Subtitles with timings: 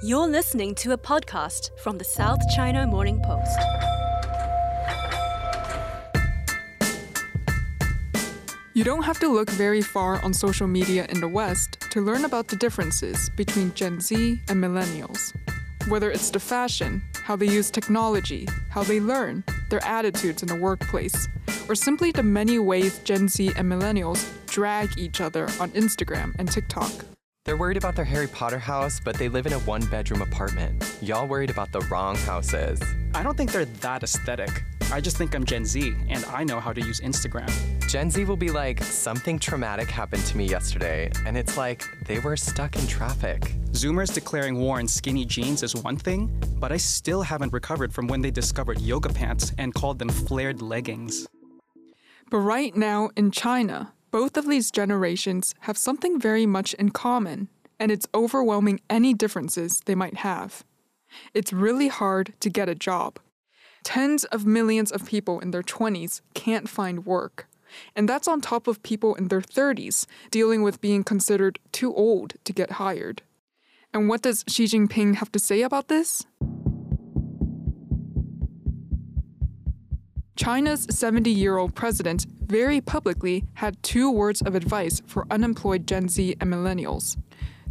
[0.00, 3.58] You're listening to a podcast from the South China Morning Post.
[8.74, 12.24] You don't have to look very far on social media in the West to learn
[12.24, 15.36] about the differences between Gen Z and millennials.
[15.88, 20.54] Whether it's the fashion, how they use technology, how they learn, their attitudes in the
[20.54, 21.26] workplace,
[21.68, 26.48] or simply the many ways Gen Z and millennials drag each other on Instagram and
[26.48, 26.92] TikTok.
[27.48, 30.98] They're worried about their Harry Potter house, but they live in a one bedroom apartment.
[31.00, 32.78] Y'all worried about the wrong houses.
[33.14, 34.64] I don't think they're that aesthetic.
[34.92, 37.48] I just think I'm Gen Z and I know how to use Instagram.
[37.88, 42.18] Gen Z will be like, something traumatic happened to me yesterday, and it's like they
[42.18, 43.40] were stuck in traffic.
[43.70, 48.08] Zoomers declaring war on skinny jeans is one thing, but I still haven't recovered from
[48.08, 51.26] when they discovered yoga pants and called them flared leggings.
[52.28, 57.48] But right now in China, both of these generations have something very much in common,
[57.78, 60.64] and it's overwhelming any differences they might have.
[61.34, 63.18] It's really hard to get a job.
[63.84, 67.48] Tens of millions of people in their 20s can't find work.
[67.94, 72.34] And that's on top of people in their 30s dealing with being considered too old
[72.44, 73.22] to get hired.
[73.92, 76.26] And what does Xi Jinping have to say about this?
[80.38, 86.08] China's 70 year old president very publicly had two words of advice for unemployed Gen
[86.08, 87.16] Z and millennials.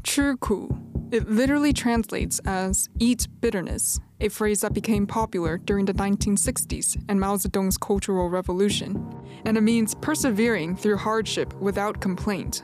[0.04, 0.78] 吃苦.
[1.10, 7.22] It literally translates as eat bitterness, a phrase that became popular during the 1960s and
[7.22, 9.02] Mao Zedong's Cultural Revolution.
[9.46, 12.64] And it means persevering through hardship without complaint.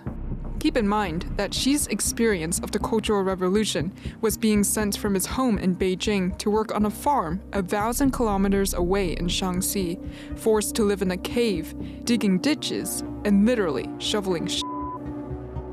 [0.64, 5.26] Keep in mind that Xi's experience of the Cultural Revolution was being sent from his
[5.26, 10.00] home in Beijing to work on a farm a thousand kilometers away in Shaanxi,
[10.40, 14.62] forced to live in a cave, digging ditches, and literally shoveling sh.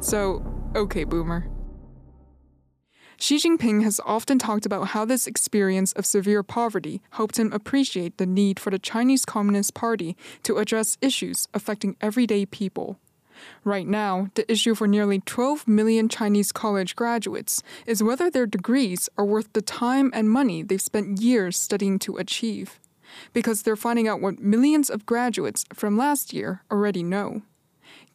[0.01, 1.49] So, okay, boomer.
[3.17, 8.19] Xi Jinping has often talked about how this experience of severe poverty helped him appreciate
[8.19, 12.99] the need for the Chinese Communist Party to address issues affecting everyday people.
[13.65, 19.09] Right now, the issue for nearly 12 million Chinese college graduates is whether their degrees
[19.19, 22.79] are worth the time and money they've spent years studying to achieve.
[23.33, 27.43] Because they're finding out what millions of graduates from last year already know.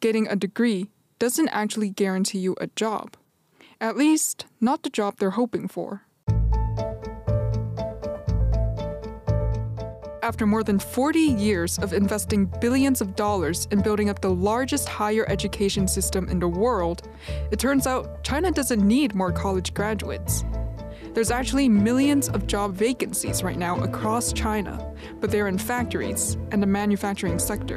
[0.00, 3.16] Getting a degree doesn't actually guarantee you a job.
[3.80, 6.05] At least, not the job they're hoping for.
[10.26, 14.88] After more than 40 years of investing billions of dollars in building up the largest
[14.88, 17.08] higher education system in the world,
[17.52, 20.44] it turns out China doesn't need more college graduates.
[21.14, 26.60] There's actually millions of job vacancies right now across China, but they're in factories and
[26.60, 27.76] the manufacturing sector.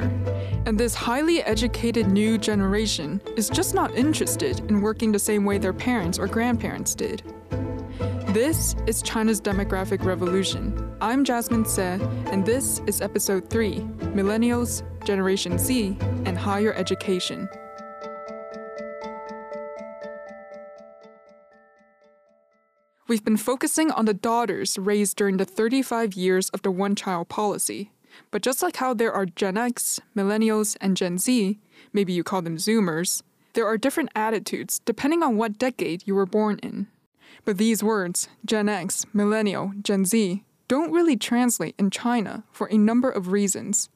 [0.66, 5.58] And this highly educated new generation is just not interested in working the same way
[5.58, 7.22] their parents or grandparents did.
[8.30, 10.89] This is China's Demographic Revolution.
[11.02, 13.76] I'm Jasmine Se, and this is episode 3
[14.12, 15.96] Millennials, Generation Z,
[16.26, 17.48] and Higher Education.
[23.08, 27.30] We've been focusing on the daughters raised during the 35 years of the one child
[27.30, 27.92] policy.
[28.30, 31.58] But just like how there are Gen X, Millennials, and Gen Z,
[31.94, 33.22] maybe you call them Zoomers,
[33.54, 36.88] there are different attitudes depending on what decade you were born in.
[37.46, 42.78] But these words, Gen X, Millennial, Gen Z, don't really translate in China for a
[42.78, 43.88] number of reasons.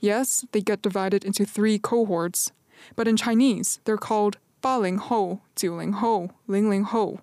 [0.00, 2.50] Yes, they get divided into three cohorts,
[2.96, 7.20] but in Chinese, they're called Ba Ling Ho, Jiu Ling Ho, Ling Ling Ho.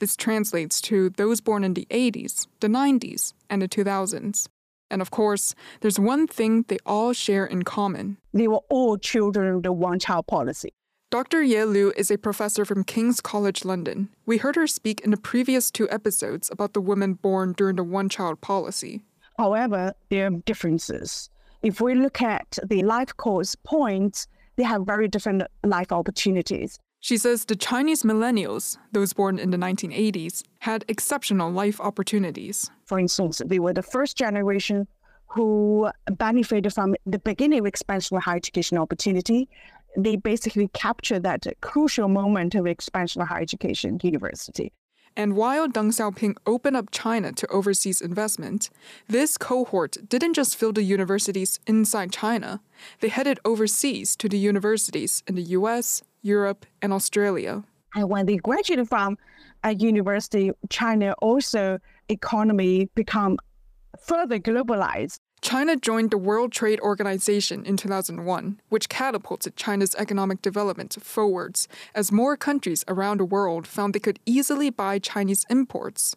[0.00, 4.48] This translates to those born in the 80s, the 90s, and the 2000s.
[4.90, 8.18] And of course, there's one thing they all share in common.
[8.34, 10.74] They were all children of the one child policy.
[11.08, 11.40] Dr.
[11.40, 14.08] Ye Liu is a professor from King's College London.
[14.26, 17.84] We heard her speak in the previous two episodes about the women born during the
[17.84, 19.02] one child policy.
[19.38, 21.30] However, there are differences.
[21.62, 26.80] If we look at the life course points, they have very different life opportunities.
[26.98, 32.68] She says the Chinese millennials, those born in the 1980s, had exceptional life opportunities.
[32.84, 34.88] For instance, they were the first generation
[35.28, 39.48] who benefited from the beginning of expansion of higher education opportunity
[39.96, 44.72] they basically capture that crucial moment of expansion of higher education university.
[45.18, 48.68] And while Deng Xiaoping opened up China to overseas investment,
[49.08, 52.60] this cohort didn't just fill the universities inside China,
[53.00, 57.64] they headed overseas to the universities in the US, Europe, and Australia.
[57.94, 59.16] And when they graduated from
[59.64, 61.78] a university, China also
[62.10, 63.38] economy become
[63.98, 65.18] further globalized.
[65.46, 72.10] China joined the World Trade Organization in 2001, which catapulted China's economic development forwards as
[72.10, 76.16] more countries around the world found they could easily buy Chinese imports.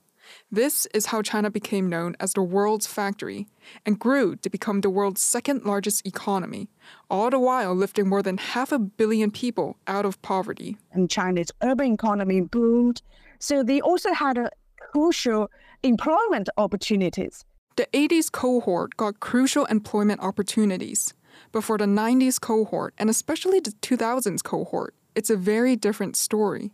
[0.51, 3.45] This is how China became known as the world's factory
[3.85, 6.67] and grew to become the world's second largest economy,
[7.07, 10.75] all the while lifting more than half a billion people out of poverty.
[10.91, 13.03] And China's urban economy boomed.
[13.37, 14.49] So they also had a
[14.79, 15.51] crucial
[15.83, 17.45] employment opportunities.
[17.75, 21.13] The 80s cohort got crucial employment opportunities,
[21.51, 26.71] but for the 90s cohort and especially the 2000s cohort, it's a very different story.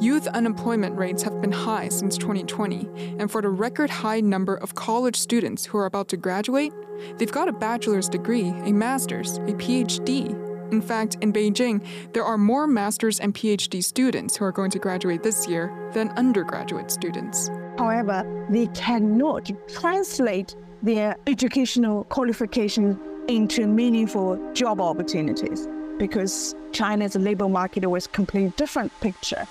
[0.00, 4.76] Youth unemployment rates have been high since 2020, and for the record high number of
[4.76, 6.72] college students who are about to graduate,
[7.16, 10.30] they've got a bachelor's degree, a master's, a PhD.
[10.72, 14.78] In fact, in Beijing, there are more master's and PhD students who are going to
[14.78, 17.50] graduate this year than undergraduate students.
[17.78, 22.98] However, they cannot translate their educational qualification
[23.28, 29.46] into meaningful job opportunities because China's labor market was a completely different picture.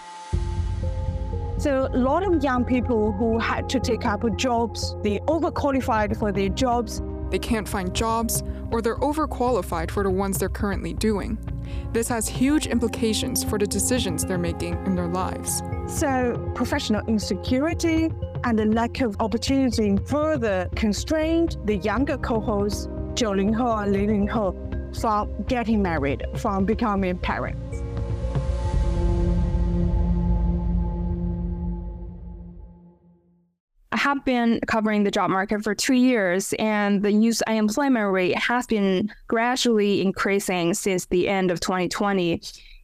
[1.58, 6.32] So a lot of young people who had to take up jobs, they overqualified for
[6.32, 7.02] their jobs.
[7.30, 11.38] They can't find jobs, or they're overqualified for the ones they're currently doing.
[11.94, 15.62] This has huge implications for the decisions they're making in their lives.
[15.88, 18.12] So professional insecurity
[18.44, 24.06] and the lack of opportunity further constrained the younger cohorts, Jiu Ling Ho and Li
[24.06, 27.82] Lingho, from getting married, from becoming parents.
[33.94, 38.38] I have been covering the job market for two years, and the youth unemployment rate
[38.38, 42.42] has been gradually increasing since the end of 2020.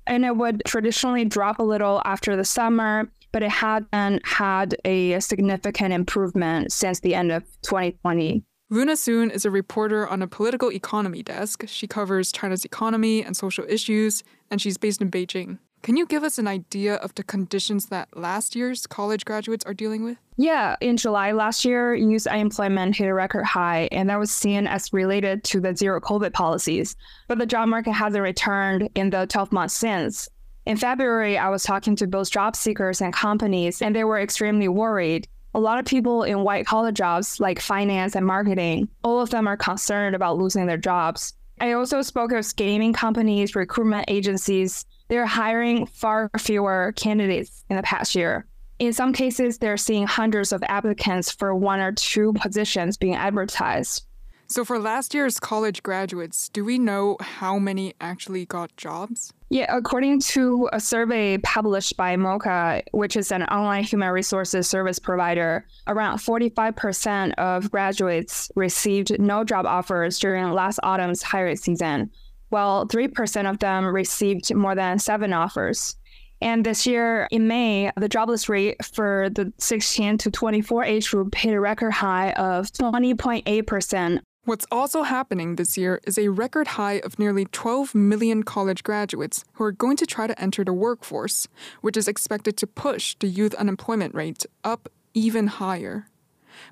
[0.08, 5.20] And it would traditionally drop a little after the summer, but it hadn't had a
[5.20, 8.44] significant improvement since the end of 2020.
[8.70, 11.64] Luna Sun is a reporter on a political economy desk.
[11.68, 15.60] She covers China's economy and social issues, and she's based in Beijing.
[15.83, 19.74] Can you give us an idea of the conditions that last year's college graduates are
[19.74, 20.18] dealing with?
[20.38, 24.65] Yeah, in July last year, youth unemployment hit a record high, and that was seen
[24.65, 26.95] as related to the zero COVID policies.
[27.27, 30.30] But the job market hasn't returned in the 12 months since.
[30.65, 34.69] In February, I was talking to both job seekers and companies, and they were extremely
[34.69, 35.27] worried.
[35.53, 39.50] A lot of people in white collar jobs like finance and marketing, all of them
[39.50, 41.33] are concerned about losing their jobs.
[41.59, 47.83] I also spoke with gaming companies, recruitment agencies, they're hiring far fewer candidates in the
[47.83, 48.48] past year.
[48.80, 54.07] In some cases, they're seeing hundreds of applicants for one or two positions being advertised.
[54.48, 59.31] So, for last year's college graduates, do we know how many actually got jobs?
[59.50, 64.98] Yeah, according to a survey published by Moka, which is an online human resources service
[64.98, 72.09] provider, around 45% of graduates received no job offers during last autumn's hiring season,
[72.54, 75.98] while 3% of them received more than seven offers.
[76.40, 81.34] And this year in May, the jobless rate for the 16 to 24 age group
[81.36, 84.20] hit a record high of 20.8%.
[84.46, 89.46] What's also happening this year is a record high of nearly 12 million college graduates
[89.54, 91.48] who are going to try to enter the workforce,
[91.80, 96.08] which is expected to push the youth unemployment rate up even higher.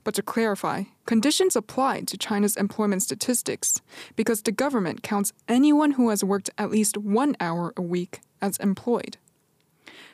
[0.03, 3.81] But to clarify, conditions apply to China's employment statistics
[4.15, 8.57] because the government counts anyone who has worked at least one hour a week as
[8.57, 9.17] employed.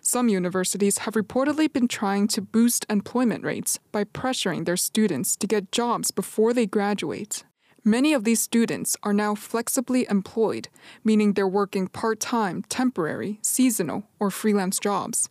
[0.01, 5.47] Some universities have reportedly been trying to boost employment rates by pressuring their students to
[5.47, 7.43] get jobs before they graduate.
[7.83, 10.67] Many of these students are now flexibly employed,
[11.03, 15.29] meaning they're working part time, temporary, seasonal, or freelance jobs.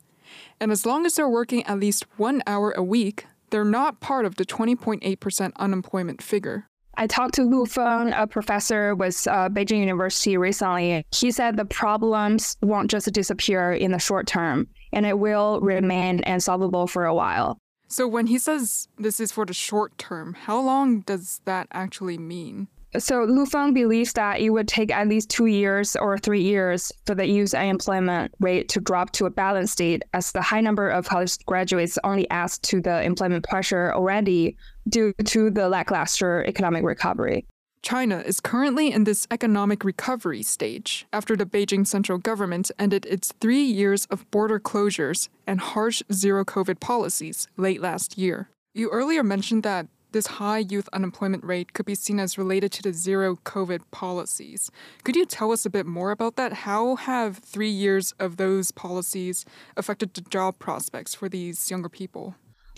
[0.59, 4.25] And as long as they're working at least one hour a week, they're not part
[4.25, 6.69] of the 20.8% unemployment figure.
[6.99, 11.05] I talked to Lu Feng, a professor with uh, Beijing University recently.
[11.15, 16.23] He said the problems won't just disappear in the short term, and it will remain
[16.27, 17.59] unsolvable for a while.
[17.89, 22.19] So, when he says this is for the short term, how long does that actually
[22.19, 22.69] mean?
[22.99, 26.93] So Lu Feng believes that it would take at least two years or three years
[27.05, 30.89] for the youth unemployment rate to drop to a balanced state, as the high number
[30.89, 34.57] of college graduates only adds to the employment pressure already
[34.89, 37.47] due to the lackluster economic recovery.
[37.83, 43.33] China is currently in this economic recovery stage after the Beijing central government ended its
[43.41, 48.49] three years of border closures and harsh zero COVID policies late last year.
[48.75, 52.81] You earlier mentioned that this high youth unemployment rate could be seen as related to
[52.81, 54.71] the zero COVID policies.
[55.05, 56.55] Could you tell us a bit more about that?
[56.65, 59.45] How have three years of those policies
[59.77, 62.35] affected the job prospects for these younger people?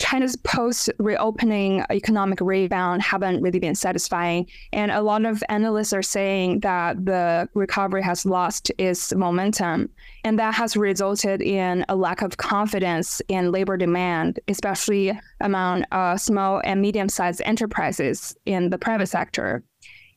[0.09, 4.47] China's post reopening economic rebound haven't really been satisfying.
[4.73, 9.87] And a lot of analysts are saying that the recovery has lost its momentum.
[10.23, 16.17] And that has resulted in a lack of confidence in labor demand, especially among uh,
[16.17, 19.63] small and medium sized enterprises in the private sector.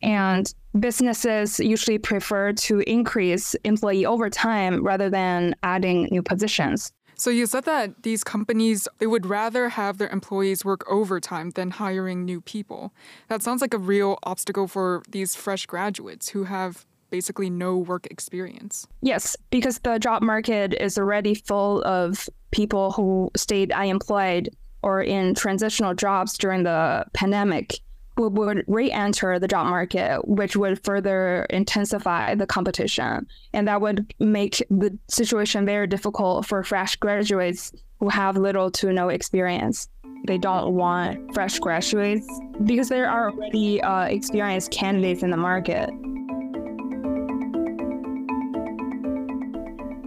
[0.01, 6.93] And businesses usually prefer to increase employee overtime rather than adding new positions.
[7.23, 11.71] So you said that these companies they would rather have their employees work overtime than
[11.71, 12.93] hiring new people.
[13.29, 18.09] That sounds like a real obstacle for these fresh graduates who have basically no work
[18.11, 18.89] experience.
[19.03, 24.49] Yes, because the job market is already full of people who stayed unemployed
[24.83, 27.79] or in transitional jobs during the pandemic
[28.17, 34.65] would re-enter the job market, which would further intensify the competition, and that would make
[34.71, 39.89] the situation very difficult for fresh graduates who have little to no experience.
[40.27, 42.29] They don't want fresh graduates
[42.65, 45.91] because there are already uh, experienced candidates in the market.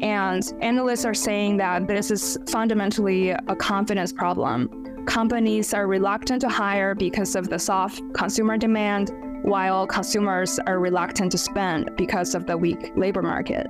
[0.02, 6.50] And analysts are saying that this is fundamentally a confidence problem companies are reluctant to
[6.50, 9.12] hire because of the soft consumer demand,
[9.44, 13.68] while consumers are reluctant to spend because of the weak labor market.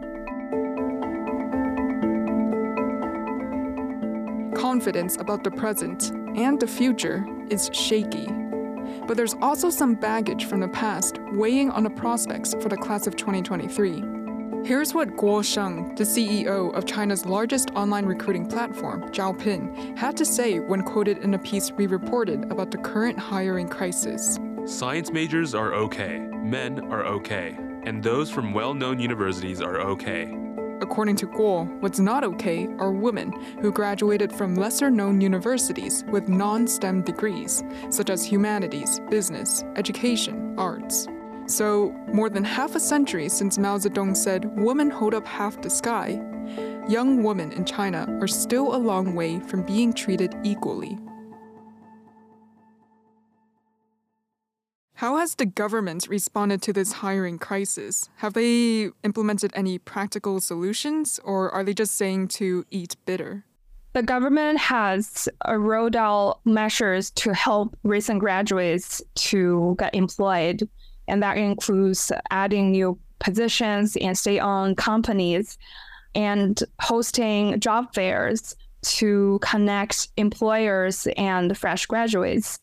[4.55, 8.27] Confidence about the present and the future is shaky.
[9.07, 13.07] But there's also some baggage from the past weighing on the prospects for the class
[13.07, 14.14] of 2023.
[14.65, 20.25] Here's what Guo Sheng, the CEO of China's largest online recruiting platform, Zhaopin, had to
[20.25, 24.39] say when quoted in a piece we reported about the current hiring crisis.
[24.65, 30.36] Science majors are okay, men are okay, and those from well known universities are okay.
[30.81, 36.27] According to Guo, what's not okay are women who graduated from lesser known universities with
[36.27, 41.07] non STEM degrees, such as humanities, business, education, arts.
[41.47, 45.69] So, more than half a century since Mao Zedong said, Women hold up half the
[45.69, 46.19] sky,
[46.89, 50.97] young women in China are still a long way from being treated equally.
[54.95, 58.09] How has the government responded to this hiring crisis?
[58.17, 63.43] Have they implemented any practical solutions, or are they just saying to eat bitter?
[63.93, 70.67] The government has rolled out measures to help recent graduates to get employed
[71.07, 75.57] and that includes adding new positions in state owned companies
[76.13, 82.59] and hosting job fairs to connect employers and fresh graduates.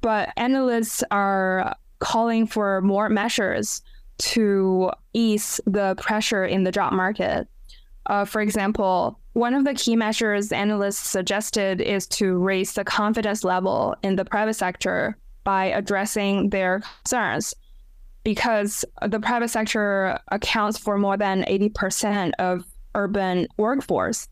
[0.00, 3.82] But analysts are calling for more measures
[4.18, 7.48] to ease the pressure in the job market.
[8.06, 13.44] Uh, for example, one of the key measures analysts suggested is to raise the confidence
[13.44, 17.54] level in the private sector by addressing their concerns
[18.28, 22.62] because the private sector accounts for more than 80% of
[22.94, 24.28] urban workforce.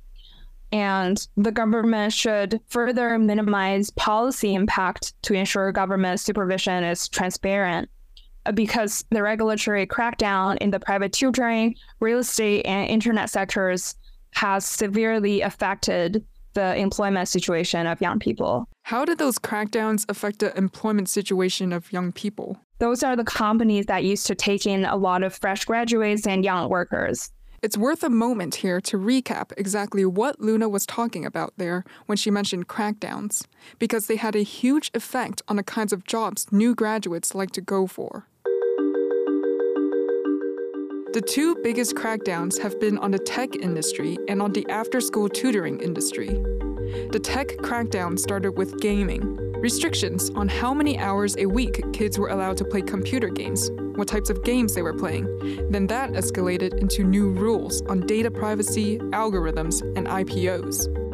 [0.70, 7.88] And the government should further minimize policy impact to ensure government supervision is transparent.
[8.44, 13.94] Uh, because the regulatory crackdown in the private tutoring, real estate, and internet sectors
[14.34, 16.22] has severely affected
[16.52, 18.68] the employment situation of young people.
[18.82, 22.60] How did those crackdowns affect the employment situation of young people?
[22.78, 26.44] Those are the companies that used to take in a lot of fresh graduates and
[26.44, 27.30] young workers.
[27.62, 32.16] It's worth a moment here to recap exactly what Luna was talking about there when
[32.16, 33.46] she mentioned crackdowns,
[33.78, 37.62] because they had a huge effect on the kinds of jobs new graduates like to
[37.62, 38.26] go for.
[41.14, 45.30] The two biggest crackdowns have been on the tech industry and on the after school
[45.30, 46.28] tutoring industry.
[47.10, 52.28] The tech crackdown started with gaming, restrictions on how many hours a week kids were
[52.28, 55.26] allowed to play computer games, what types of games they were playing.
[55.70, 61.05] Then that escalated into new rules on data privacy, algorithms, and IPOs.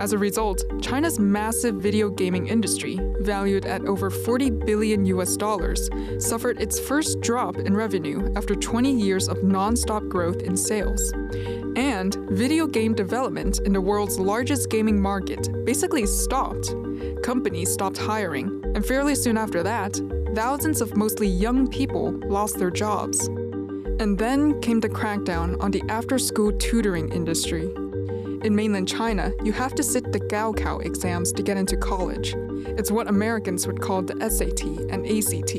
[0.00, 5.90] As a result, China's massive video gaming industry, valued at over 40 billion US dollars,
[6.18, 11.12] suffered its first drop in revenue after 20 years of non-stop growth in sales.
[11.76, 16.74] And video game development in the world's largest gaming market basically stopped.
[17.22, 20.00] Companies stopped hiring, and fairly soon after that,
[20.34, 23.26] thousands of mostly young people lost their jobs.
[24.00, 27.70] And then came the crackdown on the after school tutoring industry.
[28.42, 32.34] In mainland China, you have to sit the Gaokao exams to get into college.
[32.78, 35.56] It's what Americans would call the SAT and ACT.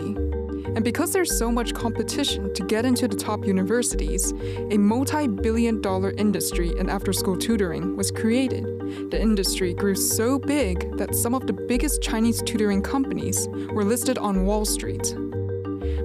[0.76, 4.32] And because there's so much competition to get into the top universities,
[4.72, 8.64] a multi billion dollar industry in after school tutoring was created.
[9.12, 14.18] The industry grew so big that some of the biggest Chinese tutoring companies were listed
[14.18, 15.16] on Wall Street.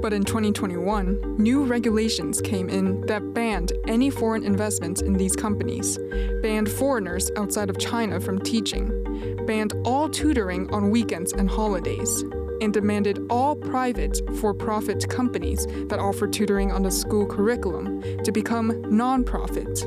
[0.00, 5.98] But in 2021, new regulations came in that banned any foreign investments in these companies,
[6.42, 12.22] banned foreigners outside of China from teaching, banned all tutoring on weekends and holidays,
[12.60, 18.32] and demanded all private for profit companies that offer tutoring on the school curriculum to
[18.32, 19.86] become non profit.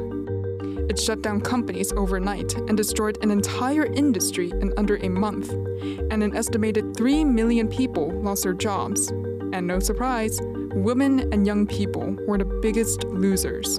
[0.89, 6.23] It shut down companies overnight and destroyed an entire industry in under a month, and
[6.23, 9.11] an estimated 3 million people lost their jobs.
[9.59, 10.39] And no surprise,
[10.73, 13.75] women and young people were the biggest losers.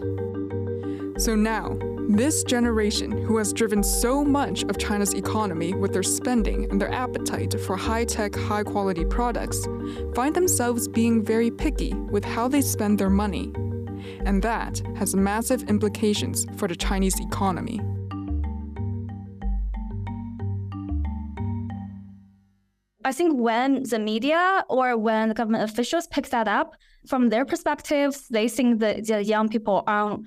[1.17, 6.71] So now, this generation, who has driven so much of China's economy with their spending
[6.71, 9.67] and their appetite for high tech, high quality products,
[10.15, 13.51] find themselves being very picky with how they spend their money.
[14.27, 17.81] And that has massive implications for the Chinese economy.
[23.04, 26.76] I think when the media or when the government officials pick that up,
[27.07, 30.26] from their perspectives, they think that the young people aren't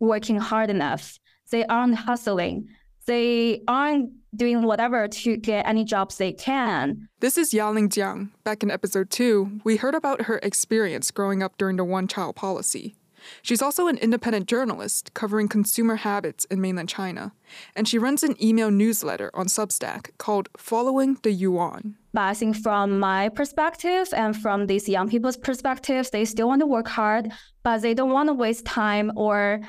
[0.00, 1.18] working hard enough.
[1.50, 2.68] They aren't hustling.
[3.06, 7.08] They aren't doing whatever to get any jobs they can.
[7.20, 8.30] This is Yaling Jiang.
[8.42, 12.36] Back in episode 2, we heard about her experience growing up during the one child
[12.36, 12.96] policy.
[13.42, 17.32] She's also an independent journalist covering consumer habits in mainland China,
[17.76, 21.96] and she runs an email newsletter on Substack called Following the Yuan.
[22.14, 26.60] But I think from my perspective and from these young people's perspectives, they still want
[26.60, 27.32] to work hard,
[27.64, 29.60] but they don't want to waste time or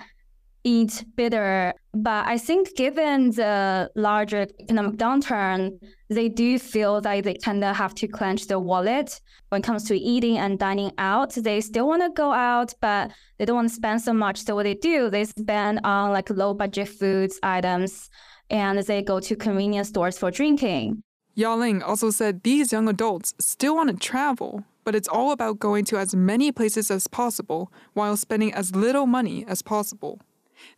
[0.64, 1.74] eat bitter.
[1.96, 7.76] But I think given the larger economic downturn, they do feel that they kind of
[7.76, 11.34] have to clench their wallet when it comes to eating and dining out.
[11.34, 14.44] They still want to go out, but they don't want to spend so much.
[14.44, 18.08] So what they do, they spend on like low budget foods items
[18.52, 21.02] and they go to convenience stores for drinking.
[21.38, 25.84] Yaling also said these young adults still want to travel, but it's all about going
[25.86, 30.22] to as many places as possible while spending as little money as possible.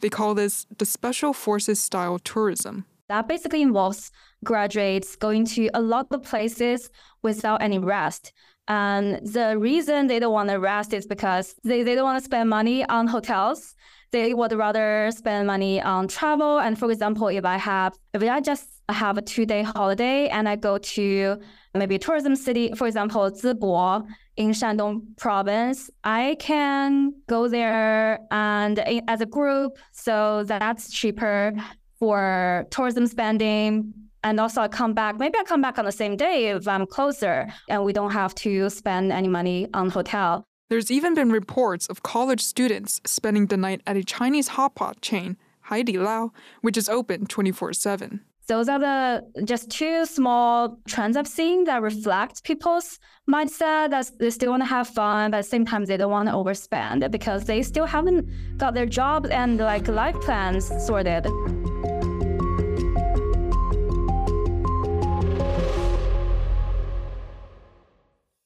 [0.01, 2.85] They call this the special forces style tourism.
[3.09, 4.11] That basically involves
[4.43, 6.89] graduates going to a lot of places
[7.21, 8.33] without any rest.
[8.67, 12.25] And the reason they don't want to rest is because they, they don't want to
[12.25, 13.75] spend money on hotels.
[14.11, 16.59] They would rather spend money on travel.
[16.59, 20.47] And for example, if I have, if I just have a two day holiday and
[20.47, 21.37] I go to
[21.73, 28.79] maybe a tourism city, for example, Zibo, in Shandong province, I can go there and
[29.07, 29.77] as a group.
[29.91, 31.53] So that's cheaper
[31.99, 33.93] for tourism spending.
[34.23, 36.85] And also I come back, maybe I come back on the same day if I'm
[36.85, 40.43] closer and we don't have to spend any money on hotel.
[40.69, 45.01] There's even been reports of college students spending the night at a Chinese hot pot
[45.01, 45.37] chain,
[45.69, 51.27] Haidi Lao, which is open 24 7 those are the just two small trends I've
[51.27, 52.97] seen that reflect people's
[53.29, 56.11] mindset that they still want to have fun, but at the same time they don't
[56.11, 58.25] want to overspend because they still haven't
[58.57, 61.27] got their job and like life plans sorted.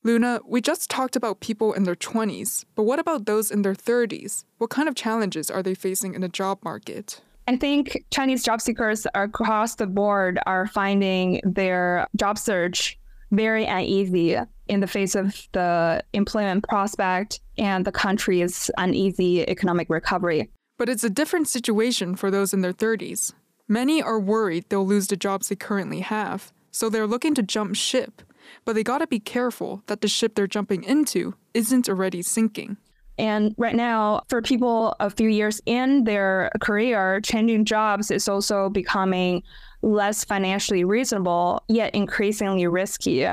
[0.03, 3.75] Luna, we just talked about people in their 20s, but what about those in their
[3.75, 4.45] 30s?
[4.57, 7.21] What kind of challenges are they facing in the job market?
[7.51, 12.97] I think Chinese job seekers across the board are finding their job search
[13.31, 14.37] very uneasy
[14.69, 20.49] in the face of the employment prospect and the country's uneasy economic recovery.
[20.77, 23.33] But it's a different situation for those in their 30s.
[23.67, 27.75] Many are worried they'll lose the jobs they currently have, so they're looking to jump
[27.75, 28.21] ship.
[28.63, 32.77] But they gotta be careful that the ship they're jumping into isn't already sinking.
[33.21, 38.67] And right now, for people a few years in their career, changing jobs is also
[38.67, 39.43] becoming
[39.83, 43.29] less financially reasonable, yet increasingly risky.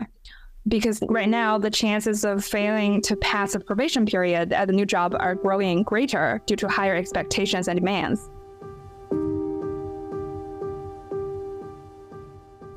[0.68, 4.84] Because right now, the chances of failing to pass a probation period at the new
[4.84, 8.28] job are growing greater due to higher expectations and demands.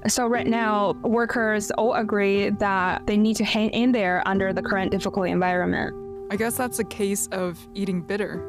[0.08, 4.62] So right now, workers all agree that they need to hang in there under the
[4.62, 6.01] current difficult environment.
[6.32, 8.42] I guess that's a case of eating bitter.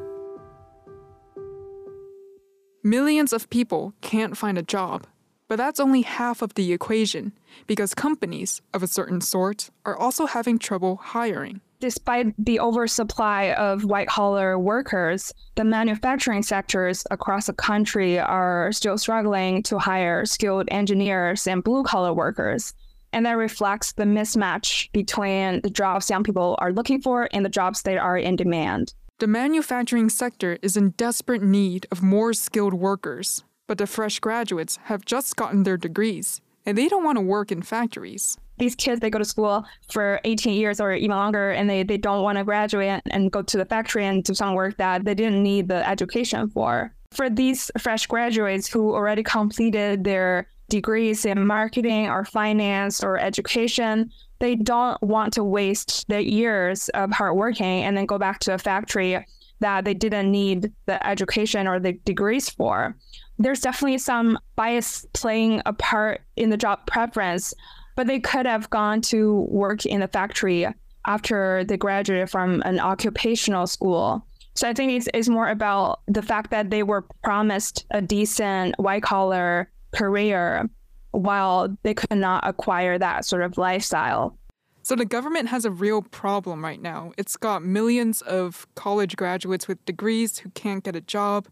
[2.81, 5.05] Millions of people can't find a job,
[5.49, 7.33] but that's only half of the equation
[7.67, 11.59] because companies of a certain sort are also having trouble hiring.
[11.81, 18.97] Despite the oversupply of white collar workers, the manufacturing sectors across the country are still
[18.97, 22.73] struggling to hire skilled engineers and blue collar workers.
[23.13, 27.49] And that reflects the mismatch between the jobs young people are looking for and the
[27.49, 28.93] jobs that are in demand.
[29.19, 34.79] The manufacturing sector is in desperate need of more skilled workers, but the fresh graduates
[34.85, 38.37] have just gotten their degrees and they don't want to work in factories.
[38.57, 41.97] These kids, they go to school for 18 years or even longer, and they, they
[41.97, 45.15] don't want to graduate and go to the factory and do some work that they
[45.15, 46.93] didn't need the education for.
[47.11, 54.11] For these fresh graduates who already completed their degrees in marketing or finance or education,
[54.39, 58.53] they don't want to waste their years of hard working and then go back to
[58.53, 59.25] a factory
[59.59, 62.95] that they didn't need the education or the degrees for.
[63.39, 67.53] There's definitely some bias playing a part in the job preference,
[67.95, 70.67] but they could have gone to work in a factory
[71.05, 74.25] after they graduated from an occupational school.
[74.55, 78.75] So I think it's, it's more about the fact that they were promised a decent
[78.77, 80.69] white collar career
[81.11, 84.37] while they could not acquire that sort of lifestyle.
[84.81, 87.13] So the government has a real problem right now.
[87.17, 91.47] It's got millions of college graduates with degrees who can't get a job.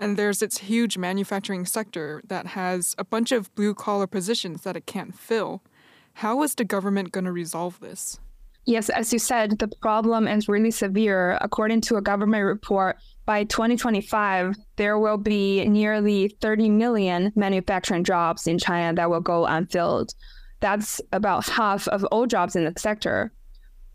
[0.00, 4.76] And there's its huge manufacturing sector that has a bunch of blue collar positions that
[4.76, 5.62] it can't fill.
[6.14, 8.18] How is the government going to resolve this?
[8.64, 11.38] Yes, as you said, the problem is really severe.
[11.40, 18.46] According to a government report, by 2025, there will be nearly 30 million manufacturing jobs
[18.46, 20.14] in China that will go unfilled.
[20.60, 23.32] That's about half of all jobs in the sector.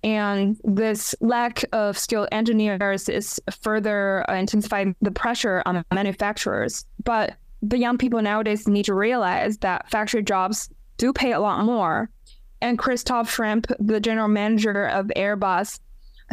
[0.04, 6.86] And this lack of skilled engineers is further intensifying the pressure on manufacturers.
[7.04, 11.66] But the young people nowadays need to realize that factory jobs do pay a lot
[11.66, 12.10] more.
[12.62, 15.80] And Christoph Schrimp, the general manager of Airbus,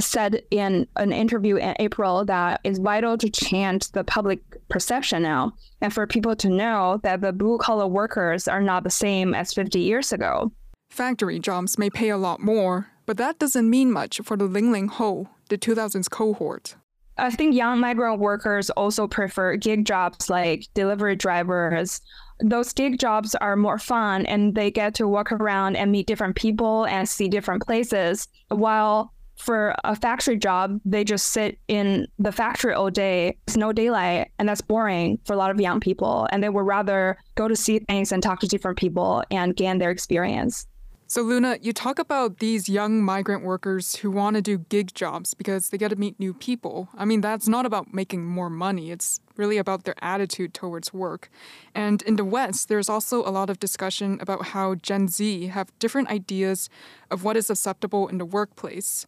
[0.01, 5.53] said in an interview in April that it's vital to change the public perception now
[5.81, 9.53] and for people to know that the blue collar workers are not the same as
[9.53, 10.51] 50 years ago.
[10.91, 14.73] Factory jobs may pay a lot more, but that doesn't mean much for the Ling
[14.73, 16.77] Ling Ho, the 2000s cohort.
[17.17, 22.01] I think young migrant workers also prefer gig jobs like delivery drivers.
[22.41, 26.35] Those gig jobs are more fun and they get to walk around and meet different
[26.35, 28.27] people and see different places.
[28.49, 33.37] While for a factory job, they just sit in the factory all day.
[33.47, 36.29] It's no daylight, and that's boring for a lot of young people.
[36.31, 39.79] And they would rather go to see things and talk to different people and gain
[39.79, 40.67] their experience.
[41.15, 45.33] So, Luna, you talk about these young migrant workers who want to do gig jobs
[45.33, 46.89] because they get to meet new people.
[46.93, 51.31] I mean, that's not about making more money, it's really about their attitude towards work.
[51.73, 55.79] And in the West, there's also a lot of discussion about how Gen Z have
[55.79, 56.69] different ideas
[57.13, 59.07] of what is acceptable in the workplace.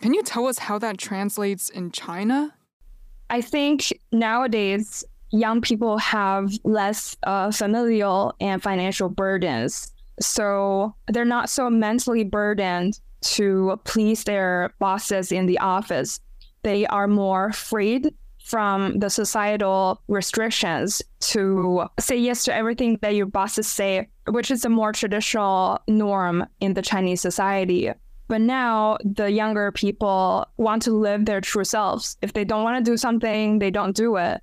[0.00, 2.54] Can you tell us how that translates in China?
[3.28, 11.50] I think nowadays, young people have less uh, familial and financial burdens so they're not
[11.50, 16.20] so mentally burdened to please their bosses in the office.
[16.62, 23.26] They are more freed from the societal restrictions to say yes to everything that your
[23.26, 27.90] bosses say, which is a more traditional norm in the Chinese society.
[28.28, 32.16] But now the younger people want to live their true selves.
[32.20, 34.42] If they don't want to do something, they don't do it.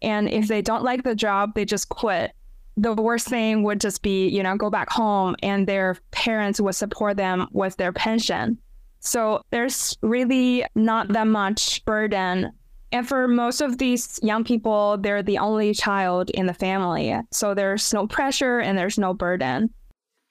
[0.00, 2.32] And if they don't like the job, they just quit
[2.77, 6.75] the worst thing would just be, you know, go back home and their parents would
[6.75, 8.59] support them with their pension.
[8.99, 12.51] So there's really not that much burden.
[12.91, 17.15] And for most of these young people, they're the only child in the family.
[17.31, 19.73] So there's no pressure and there's no burden.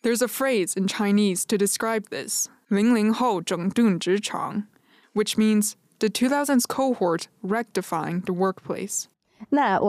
[0.02, 4.64] There's a phrase in Chinese to describe this, 零零后整顿职场,
[5.14, 9.09] which means the 2000s cohort rectifying the workplace.
[9.49, 9.80] My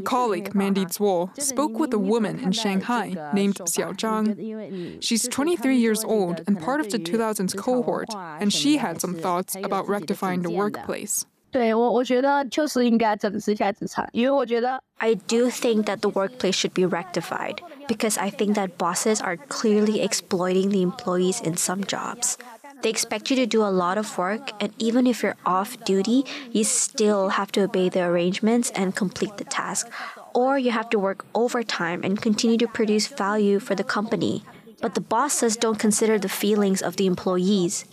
[0.00, 4.98] colleague Mandy Zuo spoke with a woman in Shanghai named Xiao Zhang.
[5.00, 8.08] She's 23 years old and part of the 2000s cohort,
[8.40, 11.24] and she had some thoughts about rectifying the workplace.
[11.52, 19.22] 对我，我觉得确实应该整治一下职场，因为我觉得 I do think that the workplace should be rectified because I think that bosses
[19.22, 22.36] are clearly exploiting the employees in some jobs.
[22.82, 26.24] They expect you to do a lot of work, and even if you're off duty,
[26.50, 29.88] you still have to obey the arrangements and complete the task.
[30.34, 34.42] Or you have to work overtime and continue to produce value for the company.
[34.80, 37.84] But the bosses don't consider the feelings of the employees.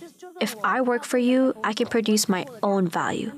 [0.42, 3.32] If I work for you, I can produce my own value.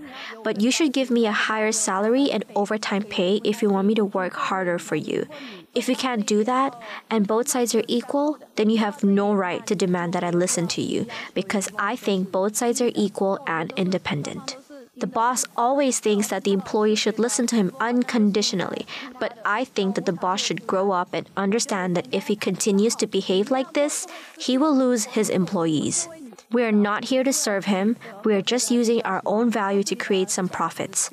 [0.43, 3.95] But you should give me a higher salary and overtime pay if you want me
[3.95, 5.27] to work harder for you.
[5.73, 9.65] If you can't do that and both sides are equal, then you have no right
[9.67, 13.73] to demand that I listen to you because I think both sides are equal and
[13.77, 14.57] independent.
[14.97, 18.85] The boss always thinks that the employee should listen to him unconditionally,
[19.19, 22.95] but I think that the boss should grow up and understand that if he continues
[22.97, 24.05] to behave like this,
[24.37, 26.07] he will lose his employees.
[26.51, 29.95] We are not here to serve him, we are just using our own value to
[29.95, 31.09] create some profits.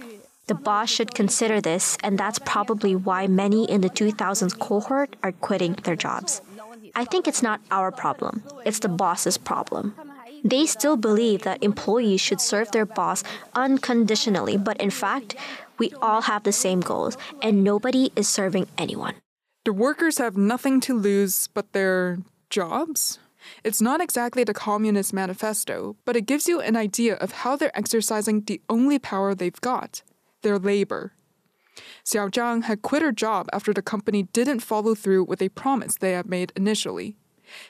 [0.48, 5.32] The boss should consider this, and that's probably why many in the 2000s cohort are
[5.32, 6.40] quitting their jobs.
[6.94, 9.94] I think it's not our problem, it's the boss's problem.
[10.42, 13.22] They still believe that employees should serve their boss
[13.54, 15.36] unconditionally, but in fact,
[15.78, 19.14] we all have the same goals and nobody is serving anyone.
[19.64, 22.18] The workers have nothing to lose but their
[22.50, 23.18] jobs?
[23.64, 27.76] It's not exactly the Communist Manifesto, but it gives you an idea of how they're
[27.76, 30.02] exercising the only power they've got
[30.42, 31.12] their labor.
[32.04, 35.96] Xiao Zhang had quit her job after the company didn't follow through with a promise
[35.96, 37.16] they had made initially.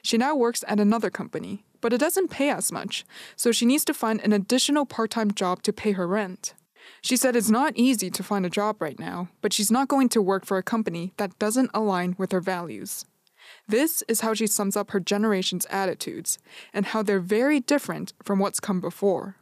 [0.03, 3.05] She now works at another company, but it doesn't pay as much,
[3.37, 6.55] so she needs to find an additional part time job to pay her rent.
[7.01, 10.09] She said it's not easy to find a job right now, but she's not going
[10.11, 13.05] to work for a company that doesn't align with her values.
[13.69, 16.39] This is how she sums up her generation's attitudes
[16.73, 19.37] and how they're very different from what's come before.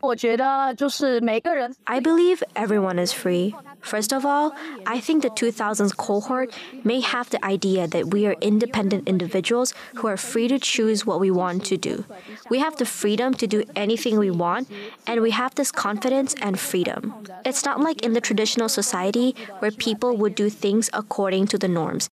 [1.87, 3.55] I believe everyone is free.
[3.83, 4.53] First of all,
[4.85, 10.09] I think the 2000s cohort may have the idea that we are independent individuals who
[10.09, 12.05] are free to choose what we want to do.
[12.51, 14.69] We have the freedom to do anything we want,
[15.07, 17.15] and we have this confidence and freedom.
[17.45, 21.69] It's not like in the traditional society where people would do things according to the
[21.69, 22.09] norms.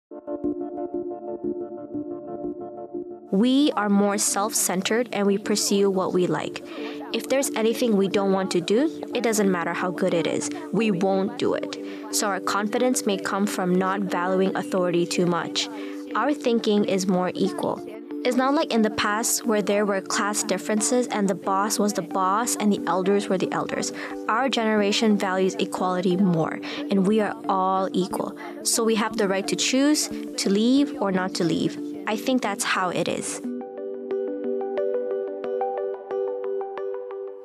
[3.31, 6.65] We are more self centered and we pursue what we like.
[7.13, 10.51] If there's anything we don't want to do, it doesn't matter how good it is,
[10.73, 11.79] we won't do it.
[12.13, 15.69] So our confidence may come from not valuing authority too much.
[16.15, 17.81] Our thinking is more equal.
[18.23, 21.95] It's not like in the past where there were class differences and the boss was
[21.95, 23.93] the boss and the elders were the elders.
[24.29, 28.37] Our generation values equality more, and we are all equal.
[28.63, 31.90] So we have the right to choose to leave or not to leave.
[32.11, 33.41] I think that's how it is.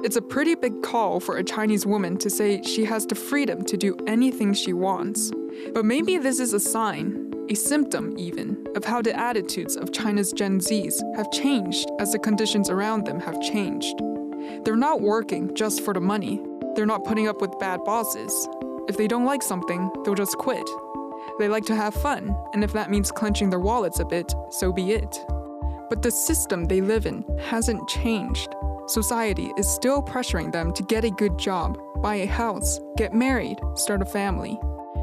[0.04, 3.64] It's a pretty big call for a Chinese woman to say she has the freedom
[3.66, 5.32] to do anything she wants.
[5.76, 10.34] But maybe this is a sign, a symptom even, of how the attitudes of China's
[10.34, 14.02] Gen Zs have changed as the conditions around them have changed.
[14.64, 16.42] They're not working just for the money,
[16.76, 18.50] they're not putting up with bad bosses.
[18.90, 20.68] If they don't like something, they'll just quit.
[21.38, 24.72] They like to have fun, and if that means clenching their wallets a bit, so
[24.72, 25.20] be it.
[25.90, 28.56] But the system they live in hasn't changed.
[28.88, 33.58] Society is still pressuring them to get a good job, buy a house, get married,
[33.76, 34.60] start a family.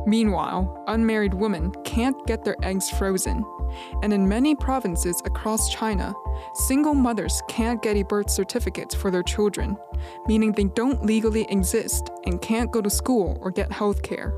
[0.06, 3.44] Meanwhile, unmarried women can't get their eggs frozen.
[4.02, 6.14] And in many provinces across China,
[6.54, 9.76] single mothers can't get a birth certificate for their children,
[10.26, 14.34] meaning they don't legally exist and can't go to school or get health care.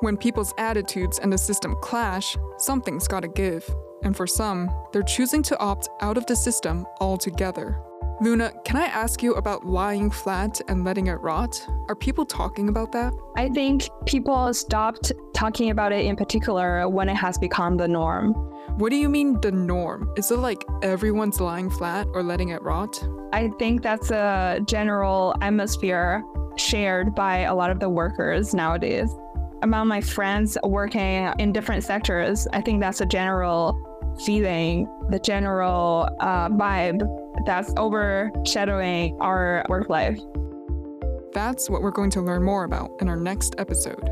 [0.00, 3.68] When people's attitudes and the system clash, something's gotta give.
[4.04, 7.80] And for some, they're choosing to opt out of the system altogether.
[8.20, 11.60] Luna, can I ask you about lying flat and letting it rot?
[11.88, 13.12] Are people talking about that?
[13.36, 18.34] I think people stopped talking about it in particular when it has become the norm.
[18.78, 20.12] What do you mean the norm?
[20.16, 23.04] Is it like everyone's lying flat or letting it rot?
[23.32, 26.22] I think that's a general atmosphere
[26.56, 29.12] shared by a lot of the workers nowadays
[29.62, 33.76] among my friends working in different sectors, I think that's a general
[34.24, 37.02] feeling, the general uh, vibe
[37.46, 40.18] that's overshadowing our work life.
[41.32, 44.08] That's what we're going to learn more about in our next episode.